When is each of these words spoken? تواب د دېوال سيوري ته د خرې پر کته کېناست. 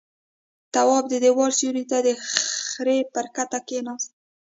تواب 0.73 1.03
د 1.09 1.13
دېوال 1.23 1.51
سيوري 1.59 1.83
ته 1.91 1.97
د 2.07 2.09
خرې 2.73 2.97
پر 3.13 3.25
کته 3.35 3.59
کېناست. 3.67 4.11